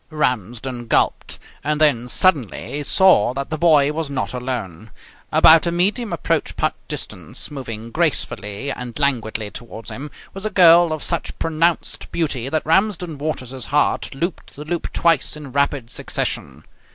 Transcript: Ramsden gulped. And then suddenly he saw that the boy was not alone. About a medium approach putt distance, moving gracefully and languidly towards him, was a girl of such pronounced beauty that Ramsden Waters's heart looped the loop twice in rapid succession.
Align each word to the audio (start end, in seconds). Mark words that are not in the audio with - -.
Ramsden 0.09 0.87
gulped. 0.87 1.37
And 1.63 1.79
then 1.79 2.07
suddenly 2.07 2.71
he 2.71 2.81
saw 2.81 3.35
that 3.35 3.51
the 3.51 3.57
boy 3.59 3.91
was 3.91 4.09
not 4.09 4.33
alone. 4.33 4.89
About 5.31 5.67
a 5.67 5.71
medium 5.71 6.11
approach 6.11 6.55
putt 6.55 6.73
distance, 6.87 7.51
moving 7.51 7.91
gracefully 7.91 8.71
and 8.71 8.97
languidly 8.97 9.51
towards 9.51 9.91
him, 9.91 10.09
was 10.33 10.43
a 10.43 10.49
girl 10.49 10.91
of 10.91 11.03
such 11.03 11.37
pronounced 11.37 12.11
beauty 12.11 12.49
that 12.49 12.65
Ramsden 12.65 13.19
Waters's 13.19 13.65
heart 13.65 14.15
looped 14.15 14.55
the 14.55 14.65
loop 14.65 14.91
twice 14.91 15.37
in 15.37 15.51
rapid 15.51 15.91
succession. 15.91 16.63